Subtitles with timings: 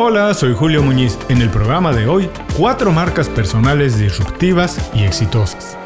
[0.00, 1.18] Hola, soy Julio Muñiz.
[1.28, 5.76] En el programa de hoy, cuatro marcas personales disruptivas y exitosas.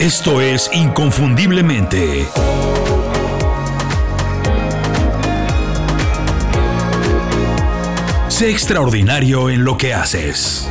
[0.00, 2.26] Esto es Inconfundiblemente.
[8.26, 10.68] Sé extraordinario en lo que haces.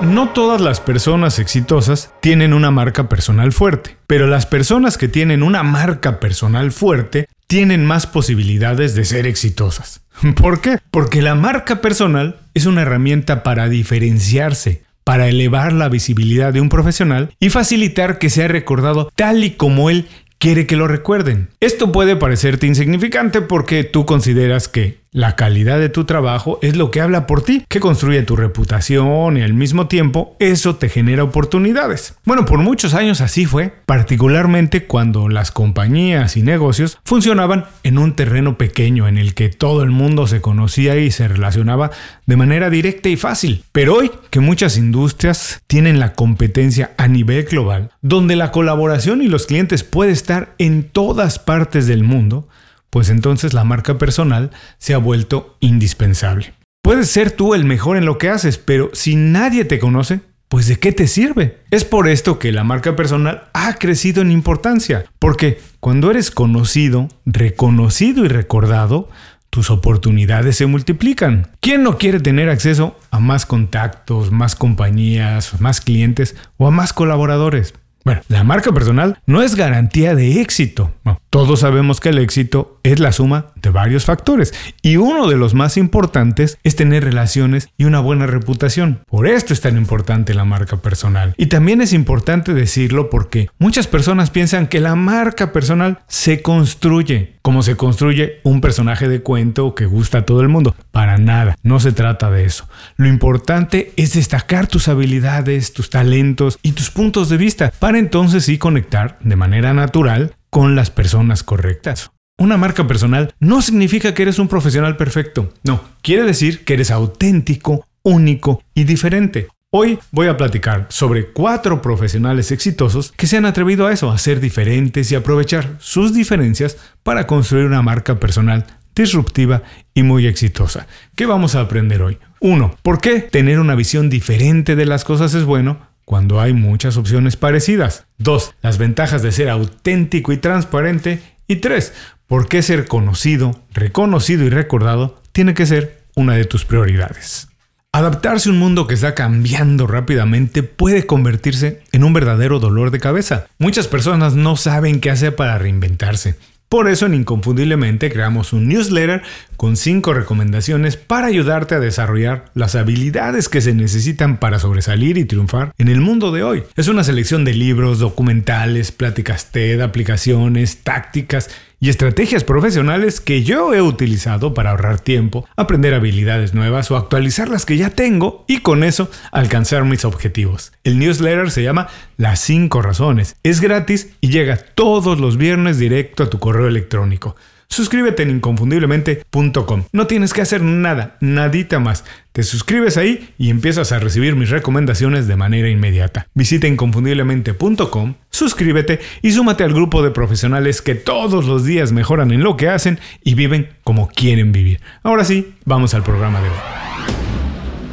[0.00, 5.44] No todas las personas exitosas tienen una marca personal fuerte, pero las personas que tienen
[5.44, 10.00] una marca personal fuerte tienen más posibilidades de ser exitosas.
[10.36, 10.78] ¿Por qué?
[10.90, 16.68] Porque la marca personal es una herramienta para diferenciarse, para elevar la visibilidad de un
[16.68, 20.06] profesional y facilitar que sea recordado tal y como él
[20.38, 21.50] quiere que lo recuerden.
[21.60, 26.90] Esto puede parecerte insignificante porque tú consideras que la calidad de tu trabajo es lo
[26.92, 31.24] que habla por ti, que construye tu reputación y al mismo tiempo eso te genera
[31.24, 32.14] oportunidades.
[32.24, 38.14] Bueno, por muchos años así fue, particularmente cuando las compañías y negocios funcionaban en un
[38.14, 41.90] terreno pequeño en el que todo el mundo se conocía y se relacionaba
[42.26, 43.64] de manera directa y fácil.
[43.72, 49.26] Pero hoy que muchas industrias tienen la competencia a nivel global, donde la colaboración y
[49.26, 52.48] los clientes puede estar en todas partes del mundo,
[52.90, 56.54] pues entonces la marca personal se ha vuelto indispensable.
[56.82, 60.66] Puedes ser tú el mejor en lo que haces, pero si nadie te conoce, pues
[60.66, 61.58] ¿de qué te sirve?
[61.70, 67.08] Es por esto que la marca personal ha crecido en importancia, porque cuando eres conocido,
[67.24, 69.08] reconocido y recordado,
[69.50, 71.48] tus oportunidades se multiplican.
[71.60, 76.92] ¿Quién no quiere tener acceso a más contactos, más compañías, más clientes o a más
[76.92, 77.74] colaboradores?
[78.04, 80.92] Bueno, la marca personal no es garantía de éxito.
[81.28, 85.54] todos sabemos que el éxito es la suma de varios factores y uno de los
[85.54, 89.02] más importantes es tener relaciones y una buena reputación.
[89.08, 91.34] Por esto es tan importante la marca personal.
[91.36, 97.34] Y también es importante decirlo porque muchas personas piensan que la marca personal se construye
[97.42, 100.74] como se construye un personaje de cuento que gusta a todo el mundo.
[100.90, 102.68] Para nada, no se trata de eso.
[102.96, 108.44] Lo importante es destacar tus habilidades, tus talentos y tus puntos de vista para entonces
[108.44, 112.10] sí conectar de manera natural con las personas correctas.
[112.38, 116.90] Una marca personal no significa que eres un profesional perfecto, no, quiere decir que eres
[116.90, 119.48] auténtico, único y diferente.
[119.72, 124.18] Hoy voy a platicar sobre cuatro profesionales exitosos que se han atrevido a eso, a
[124.18, 128.66] ser diferentes y aprovechar sus diferencias para construir una marca personal
[128.96, 129.62] disruptiva
[129.94, 130.88] y muy exitosa.
[131.14, 132.18] ¿Qué vamos a aprender hoy?
[132.40, 132.78] 1.
[132.82, 137.36] ¿Por qué tener una visión diferente de las cosas es bueno cuando hay muchas opciones
[137.36, 138.06] parecidas?
[138.18, 138.56] 2.
[138.62, 141.22] Las ventajas de ser auténtico y transparente.
[141.46, 141.92] Y 3.
[142.26, 147.49] ¿Por qué ser conocido, reconocido y recordado tiene que ser una de tus prioridades?
[147.92, 153.00] Adaptarse a un mundo que está cambiando rápidamente puede convertirse en un verdadero dolor de
[153.00, 153.48] cabeza.
[153.58, 156.36] Muchas personas no saben qué hacer para reinventarse.
[156.68, 159.22] Por eso en Inconfundiblemente creamos un newsletter
[159.60, 165.26] con 5 recomendaciones para ayudarte a desarrollar las habilidades que se necesitan para sobresalir y
[165.26, 166.62] triunfar en el mundo de hoy.
[166.76, 173.74] Es una selección de libros, documentales, pláticas TED, aplicaciones, tácticas y estrategias profesionales que yo
[173.74, 178.60] he utilizado para ahorrar tiempo, aprender habilidades nuevas o actualizar las que ya tengo y
[178.60, 180.72] con eso alcanzar mis objetivos.
[180.84, 183.36] El newsletter se llama Las 5 razones.
[183.42, 187.36] Es gratis y llega todos los viernes directo a tu correo electrónico.
[187.70, 189.84] Suscríbete en inconfundiblemente.com.
[189.92, 192.04] No tienes que hacer nada, nadita más.
[192.32, 196.26] Te suscribes ahí y empiezas a recibir mis recomendaciones de manera inmediata.
[196.34, 202.42] Visita inconfundiblemente.com, suscríbete y súmate al grupo de profesionales que todos los días mejoran en
[202.42, 204.80] lo que hacen y viven como quieren vivir.
[205.04, 206.56] Ahora sí, vamos al programa de hoy.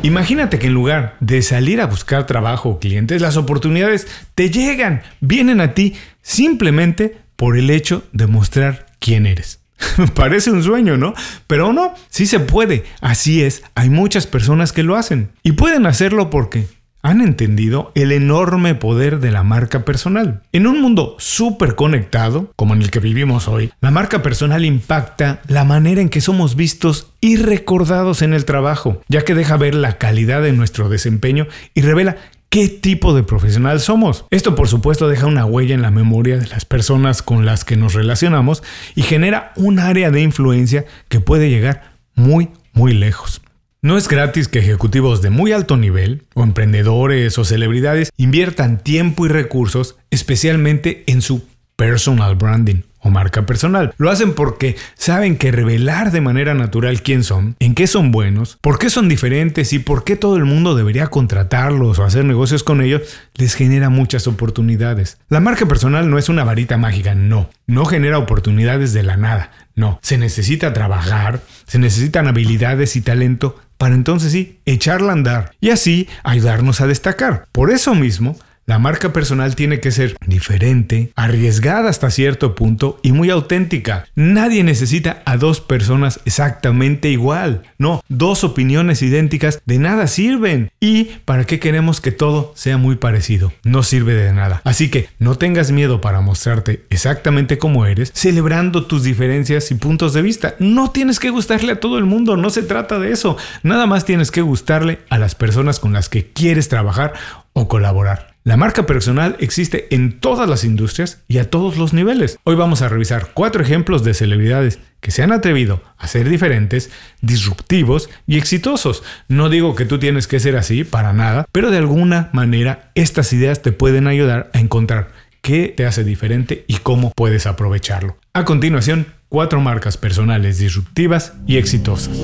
[0.01, 5.03] Imagínate que en lugar de salir a buscar trabajo o clientes, las oportunidades te llegan,
[5.21, 9.66] vienen a ti simplemente por el hecho de mostrar quién eres.
[10.15, 11.13] Parece un sueño, ¿no?
[11.47, 12.83] Pero no, sí se puede.
[13.01, 15.31] Así es, hay muchas personas que lo hacen.
[15.43, 16.67] Y pueden hacerlo porque
[17.03, 20.41] han entendido el enorme poder de la marca personal.
[20.51, 25.41] En un mundo súper conectado, como en el que vivimos hoy, la marca personal impacta
[25.47, 29.75] la manera en que somos vistos y recordados en el trabajo, ya que deja ver
[29.75, 32.17] la calidad de nuestro desempeño y revela
[32.57, 34.25] qué tipo de profesional somos.
[34.31, 37.77] Esto por supuesto deja una huella en la memoria de las personas con las que
[37.77, 38.63] nos relacionamos
[38.95, 43.43] y genera un área de influencia que puede llegar muy, muy lejos.
[43.83, 49.27] No es gratis que ejecutivos de muy alto nivel, o emprendedores o celebridades, inviertan tiempo
[49.27, 51.43] y recursos especialmente en su
[51.77, 53.93] personal branding o marca personal.
[53.97, 58.57] Lo hacen porque saben que revelar de manera natural quién son, en qué son buenos,
[58.59, 62.63] por qué son diferentes y por qué todo el mundo debería contratarlos o hacer negocios
[62.63, 63.03] con ellos,
[63.35, 65.19] les genera muchas oportunidades.
[65.29, 67.49] La marca personal no es una varita mágica, no.
[67.67, 69.99] No genera oportunidades de la nada, no.
[70.01, 75.69] Se necesita trabajar, se necesitan habilidades y talento para entonces sí, echarla a andar y
[75.69, 77.47] así ayudarnos a destacar.
[77.51, 78.35] Por eso mismo,
[78.67, 84.07] la marca personal tiene que ser diferente, arriesgada hasta cierto punto y muy auténtica.
[84.13, 87.63] Nadie necesita a dos personas exactamente igual.
[87.77, 90.69] No, dos opiniones idénticas de nada sirven.
[90.81, 93.53] ¿Y para qué queremos que todo sea muy parecido?
[93.63, 94.61] No sirve de nada.
[94.65, 100.11] Así que no tengas miedo para mostrarte exactamente como eres, celebrando tus diferencias y puntos
[100.11, 100.55] de vista.
[100.59, 103.37] No tienes que gustarle a todo el mundo, no se trata de eso.
[103.63, 107.13] Nada más tienes que gustarle a las personas con las que quieres trabajar
[107.53, 108.36] o colaborar.
[108.47, 112.39] La marca personal existe en todas las industrias y a todos los niveles.
[112.45, 116.89] Hoy vamos a revisar cuatro ejemplos de celebridades que se han atrevido a ser diferentes,
[117.19, 119.03] disruptivos y exitosos.
[119.27, 123.33] No digo que tú tienes que ser así, para nada, pero de alguna manera estas
[123.33, 125.09] ideas te pueden ayudar a encontrar
[125.41, 128.15] qué te hace diferente y cómo puedes aprovecharlo.
[128.31, 132.17] A continuación, cuatro marcas personales disruptivas y exitosas.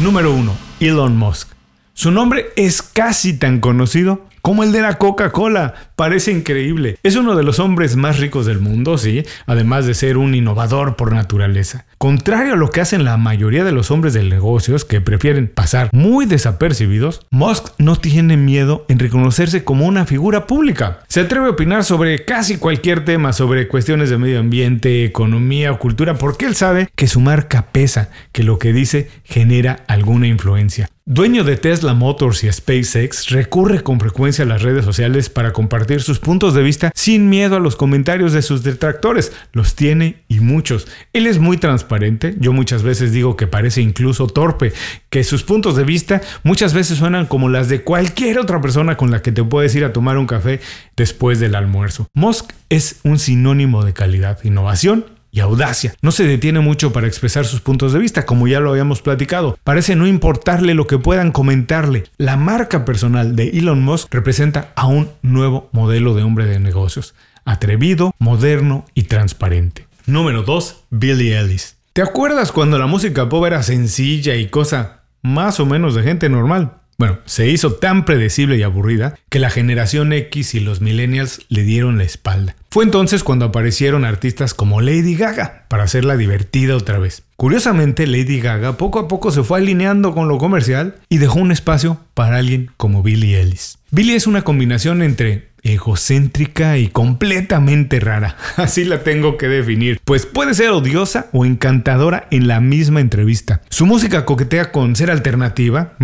[0.00, 0.54] Número 1.
[0.80, 1.48] Elon Musk.
[1.94, 5.74] Su nombre es casi tan conocido como el de la Coca-Cola.
[5.96, 6.96] Parece increíble.
[7.02, 10.96] Es uno de los hombres más ricos del mundo, sí, además de ser un innovador
[10.96, 11.86] por naturaleza.
[11.98, 15.90] Contrario a lo que hacen la mayoría de los hombres de negocios que prefieren pasar
[15.92, 21.00] muy desapercibidos, Musk no tiene miedo en reconocerse como una figura pública.
[21.08, 25.78] Se atreve a opinar sobre casi cualquier tema, sobre cuestiones de medio ambiente, economía o
[25.78, 30.88] cultura, porque él sabe que su marca pesa, que lo que dice genera alguna influencia.
[31.12, 36.02] Dueño de Tesla Motors y SpaceX, recurre con frecuencia a las redes sociales para compartir
[36.02, 39.32] sus puntos de vista sin miedo a los comentarios de sus detractores.
[39.52, 40.86] Los tiene y muchos.
[41.12, 44.72] Él es muy transparente, yo muchas veces digo que parece incluso torpe,
[45.08, 49.10] que sus puntos de vista muchas veces suenan como las de cualquier otra persona con
[49.10, 50.60] la que te puedes ir a tomar un café
[50.96, 52.06] después del almuerzo.
[52.14, 55.94] Musk es un sinónimo de calidad, innovación y audacia.
[56.02, 59.58] No se detiene mucho para expresar sus puntos de vista, como ya lo habíamos platicado.
[59.64, 62.04] Parece no importarle lo que puedan comentarle.
[62.16, 67.14] La marca personal de Elon Musk representa a un nuevo modelo de hombre de negocios,
[67.44, 69.86] atrevido, moderno y transparente.
[70.06, 70.84] Número 2.
[70.90, 71.76] Billy Ellis.
[71.92, 76.28] ¿Te acuerdas cuando la música pop era sencilla y cosa más o menos de gente
[76.28, 76.74] normal?
[76.98, 81.62] Bueno, se hizo tan predecible y aburrida que la generación X y los millennials le
[81.62, 82.56] dieron la espalda.
[82.72, 87.24] Fue entonces cuando aparecieron artistas como Lady Gaga para hacerla divertida otra vez.
[87.34, 91.50] Curiosamente, Lady Gaga poco a poco se fue alineando con lo comercial y dejó un
[91.50, 93.78] espacio para alguien como Billie Ellis.
[93.90, 98.36] Billie es una combinación entre egocéntrica y completamente rara.
[98.56, 103.62] Así la tengo que definir, pues puede ser odiosa o encantadora en la misma entrevista.
[103.68, 105.96] Su música coquetea con ser alternativa,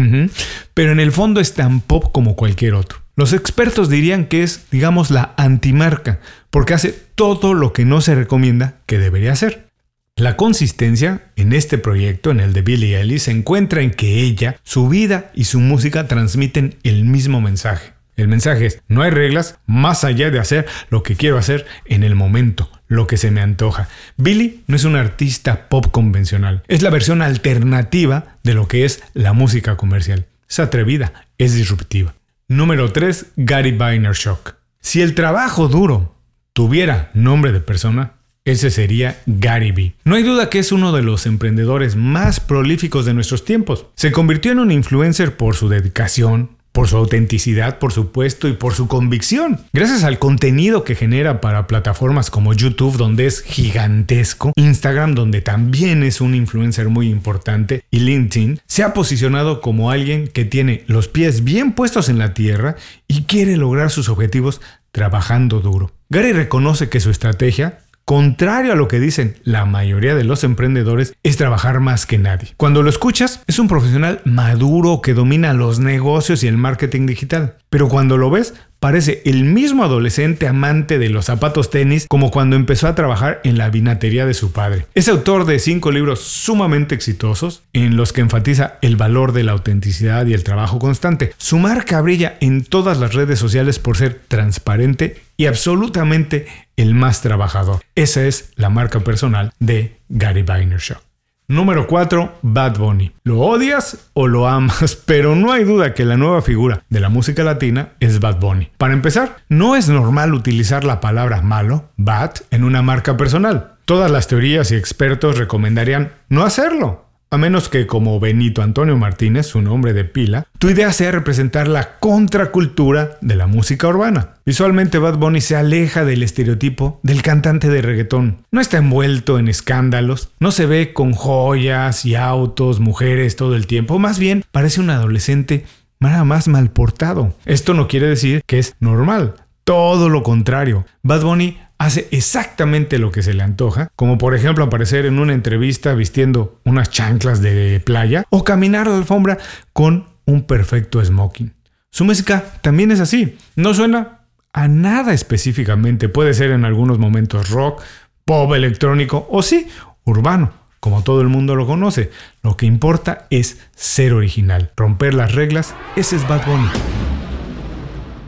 [0.74, 3.05] pero en el fondo es tan pop como cualquier otro.
[3.16, 6.20] Los expertos dirían que es, digamos, la antimarca,
[6.50, 9.70] porque hace todo lo que no se recomienda que debería hacer.
[10.16, 14.60] La consistencia en este proyecto, en el de Billie Ellis, se encuentra en que ella,
[14.64, 17.94] su vida y su música transmiten el mismo mensaje.
[18.16, 22.02] El mensaje es, no hay reglas más allá de hacer lo que quiero hacer en
[22.02, 23.88] el momento, lo que se me antoja.
[24.18, 29.02] Billy no es un artista pop convencional, es la versión alternativa de lo que es
[29.14, 30.26] la música comercial.
[30.48, 32.14] Es atrevida, es disruptiva.
[32.48, 33.32] Número 3.
[33.38, 34.54] Gary Vaynerchuk.
[34.78, 36.14] Si el trabajo duro
[36.52, 38.12] tuviera nombre de persona,
[38.44, 39.96] ese sería Gary Vee.
[40.04, 43.86] No hay duda que es uno de los emprendedores más prolíficos de nuestros tiempos.
[43.96, 48.74] Se convirtió en un influencer por su dedicación, por su autenticidad, por supuesto, y por
[48.74, 49.62] su convicción.
[49.72, 56.02] Gracias al contenido que genera para plataformas como YouTube, donde es gigantesco, Instagram, donde también
[56.02, 61.08] es un influencer muy importante, y LinkedIn, se ha posicionado como alguien que tiene los
[61.08, 62.76] pies bien puestos en la tierra
[63.08, 64.60] y quiere lograr sus objetivos
[64.92, 65.92] trabajando duro.
[66.10, 67.78] Gary reconoce que su estrategia
[68.08, 72.54] Contrario a lo que dicen la mayoría de los emprendedores, es trabajar más que nadie.
[72.56, 77.56] Cuando lo escuchas, es un profesional maduro que domina los negocios y el marketing digital.
[77.68, 82.56] Pero cuando lo ves, parece el mismo adolescente amante de los zapatos tenis como cuando
[82.56, 84.86] empezó a trabajar en la vinatería de su padre.
[84.94, 89.52] Es autor de cinco libros sumamente exitosos en los que enfatiza el valor de la
[89.52, 91.32] autenticidad y el trabajo constante.
[91.38, 97.22] Su marca brilla en todas las redes sociales por ser transparente y absolutamente el más
[97.22, 97.80] trabajador.
[97.94, 101.05] Esa es la marca personal de Gary Vaynerchuk.
[101.48, 102.38] Número 4.
[102.42, 103.12] Bad Bunny.
[103.22, 104.96] ¿Lo odias o lo amas?
[105.06, 108.70] Pero no hay duda que la nueva figura de la música latina es Bad Bunny.
[108.76, 113.74] Para empezar, no es normal utilizar la palabra malo, bad, en una marca personal.
[113.84, 117.05] Todas las teorías y expertos recomendarían no hacerlo.
[117.28, 121.66] A menos que, como Benito Antonio Martínez, su nombre de pila, tu idea sea representar
[121.66, 124.34] la contracultura de la música urbana.
[124.46, 128.44] Visualmente Bad Bunny se aleja del estereotipo del cantante de reggaetón.
[128.52, 133.66] No está envuelto en escándalos, no se ve con joyas y autos, mujeres todo el
[133.66, 135.64] tiempo, más bien parece un adolescente
[135.98, 137.34] nada más mal portado.
[137.44, 140.86] Esto no quiere decir que es normal, todo lo contrario.
[141.02, 145.32] Bad Bunny hace exactamente lo que se le antoja, como por ejemplo aparecer en una
[145.32, 149.38] entrevista vistiendo unas chanclas de playa o caminar la alfombra
[149.72, 151.54] con un perfecto smoking.
[151.90, 154.20] Su música también es así, no suena
[154.52, 157.82] a nada específicamente, puede ser en algunos momentos rock,
[158.24, 159.68] pop electrónico o sí,
[160.04, 162.10] urbano, como todo el mundo lo conoce.
[162.42, 167.05] Lo que importa es ser original, romper las reglas, ese es Bad Bunny.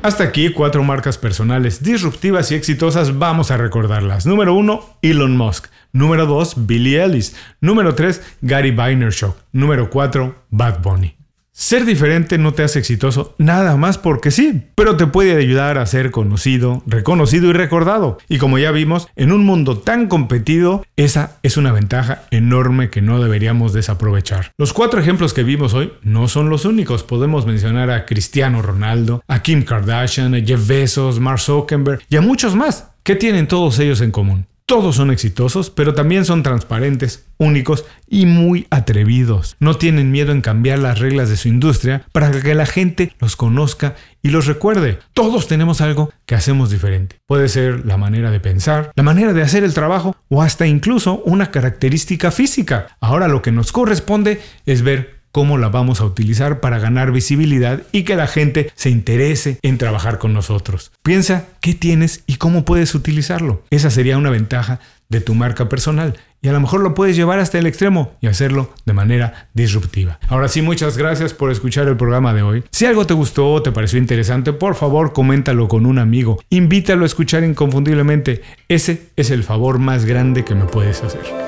[0.01, 4.27] Hasta aquí cuatro marcas personales disruptivas y exitosas, vamos a recordarlas.
[4.27, 5.67] Número 1, Elon Musk.
[5.93, 7.35] Número 2, Billy Ellis.
[7.61, 9.37] Número 3, Gary Vaynerchuk.
[9.53, 11.18] Número 4, Bad Bunny.
[11.61, 15.87] Ser diferente no te hace exitoso nada más porque sí, pero te puede ayudar a
[15.87, 18.19] ser conocido, reconocido y recordado.
[18.29, 23.03] Y como ya vimos, en un mundo tan competido, esa es una ventaja enorme que
[23.03, 24.53] no deberíamos desaprovechar.
[24.57, 27.03] Los cuatro ejemplos que vimos hoy no son los únicos.
[27.03, 32.21] Podemos mencionar a Cristiano Ronaldo, a Kim Kardashian, a Jeff Bezos, Mark Zuckerberg y a
[32.21, 32.93] muchos más.
[33.03, 34.47] ¿Qué tienen todos ellos en común?
[34.69, 39.57] Todos son exitosos, pero también son transparentes, únicos y muy atrevidos.
[39.61, 43.35] No tienen miedo en cambiar las reglas de su industria para que la gente los
[43.35, 44.99] conozca y los recuerde.
[45.15, 47.17] Todos tenemos algo que hacemos diferente.
[47.27, 51.23] Puede ser la manera de pensar, la manera de hacer el trabajo o hasta incluso
[51.25, 52.89] una característica física.
[53.01, 57.85] Ahora lo que nos corresponde es ver cómo la vamos a utilizar para ganar visibilidad
[57.93, 60.91] y que la gente se interese en trabajar con nosotros.
[61.05, 63.63] Piensa qué tienes y cómo puedes utilizarlo.
[63.71, 67.39] Esa sería una ventaja de tu marca personal y a lo mejor lo puedes llevar
[67.39, 70.19] hasta el extremo y hacerlo de manera disruptiva.
[70.27, 72.65] Ahora sí, muchas gracias por escuchar el programa de hoy.
[72.73, 76.43] Si algo te gustó o te pareció interesante, por favor coméntalo con un amigo.
[76.51, 78.43] Invítalo a escuchar inconfundiblemente.
[78.67, 81.48] Ese es el favor más grande que me puedes hacer.